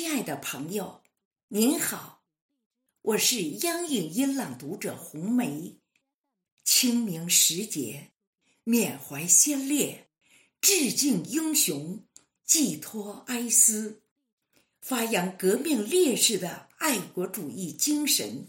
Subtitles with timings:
[0.00, 1.02] 亲爱的朋友，
[1.48, 2.22] 您好，
[3.02, 5.76] 我是央影音朗读者红梅。
[6.64, 8.10] 清明时节，
[8.64, 10.08] 缅怀先烈，
[10.58, 12.02] 致敬英雄，
[12.46, 14.00] 寄托哀思，
[14.80, 18.48] 发扬革命烈士的爱国主义精神，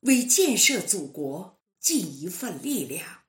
[0.00, 3.22] 为建设祖国尽一份力量。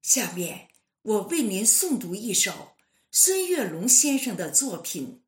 [0.00, 0.68] 下面，
[1.02, 2.76] 我为您诵读一首
[3.10, 5.24] 孙月龙先生的作品。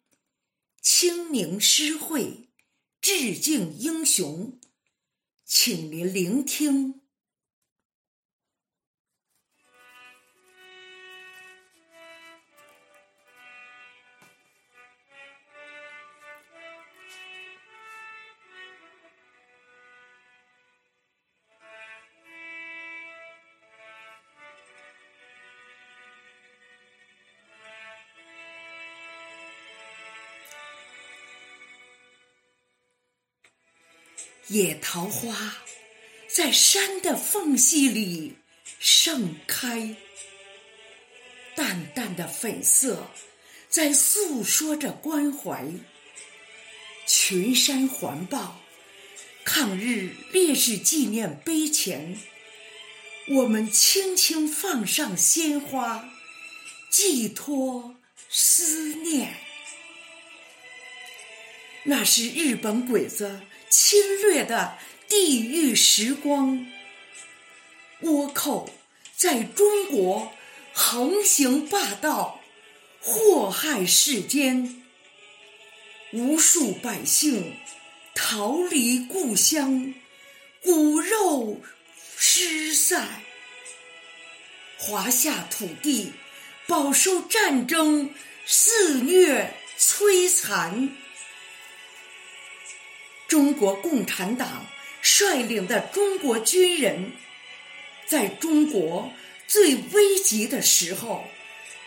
[0.80, 2.48] 清明诗会，
[3.00, 4.59] 致敬英雄，
[5.45, 7.02] 请您聆听。
[34.48, 35.58] 野桃花
[36.27, 38.36] 在山的缝隙里
[38.78, 39.94] 盛开，
[41.55, 43.10] 淡淡的粉色
[43.68, 45.66] 在诉说着关怀。
[47.06, 48.62] 群山环抱，
[49.44, 52.18] 抗日烈士纪念碑前，
[53.28, 56.08] 我们轻轻放上鲜花，
[56.90, 57.96] 寄托
[58.30, 59.34] 思念。
[61.84, 63.42] 那是日本鬼子。
[63.70, 66.66] 侵略的地狱时光，
[68.02, 68.70] 倭寇
[69.16, 70.33] 在中国
[70.72, 72.41] 横行霸道，
[73.00, 74.83] 祸害世间，
[76.12, 77.56] 无数百姓
[78.14, 79.94] 逃离故乡，
[80.62, 81.61] 骨肉
[82.16, 83.22] 失散，
[84.77, 86.12] 华夏土地
[86.66, 88.12] 饱受战争
[88.44, 90.91] 肆虐摧残。
[93.28, 94.66] 中国共产党
[95.02, 97.12] 率领的中国军人，
[98.06, 99.12] 在中国
[99.46, 101.24] 最危急的时候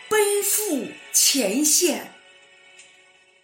[0.08, 2.14] 奔赴前线。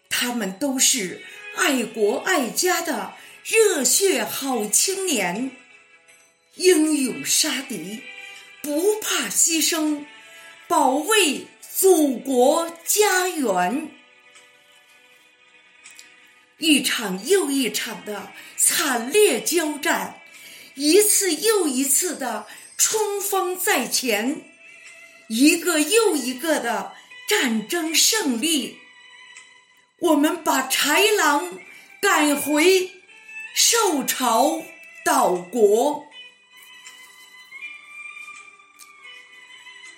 [0.08, 1.22] 他们都是
[1.56, 3.14] 爱国爱家的
[3.44, 5.50] 热血好青年，
[6.54, 8.02] 英勇杀敌，
[8.62, 10.04] 不怕牺牲，
[10.66, 13.97] 保卫祖国家园。
[16.58, 20.20] 一场又一场的惨烈交战，
[20.74, 24.42] 一次又一次的冲锋在前，
[25.28, 26.94] 一个又一个的
[27.28, 28.78] 战争胜利，
[30.00, 31.60] 我们把豺狼
[32.00, 32.90] 赶回，
[33.54, 34.60] 受朝
[35.04, 36.06] 岛国。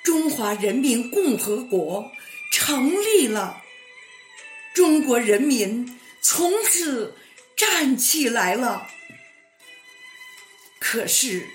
[0.03, 2.13] 中华人民共和国
[2.53, 3.63] 成立了，
[4.75, 5.99] 中国人民。
[6.23, 7.17] 从此
[7.57, 8.89] 站起来了，
[10.79, 11.49] 可是，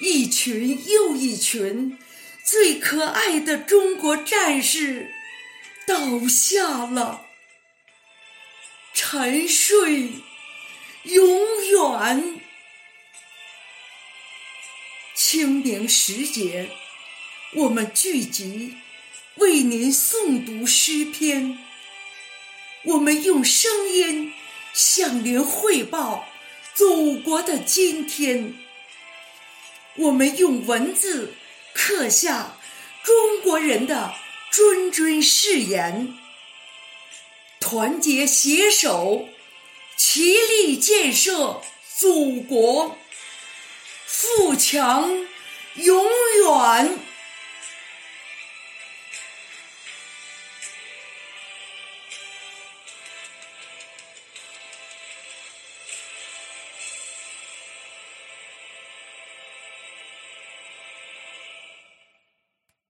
[0.00, 1.98] 一群又一群
[2.44, 5.10] 最可爱的中国战士
[5.86, 7.26] 倒下了，
[8.92, 10.12] 沉睡
[11.04, 12.40] 永远。
[15.14, 16.70] 清明时节，
[17.54, 18.76] 我们聚集
[19.36, 21.65] 为您诵读诗篇。
[22.86, 24.32] 我们用声音
[24.72, 26.24] 向您汇报
[26.72, 28.54] 祖国的今天，
[29.96, 31.34] 我们用文字
[31.74, 32.56] 刻下
[33.02, 34.14] 中国人的
[34.52, 36.16] 谆谆誓言，
[37.58, 39.28] 团结携手，
[39.96, 41.62] 齐力建设
[41.98, 42.96] 祖国，
[44.06, 45.26] 富强
[45.74, 46.04] 永
[46.44, 46.98] 远。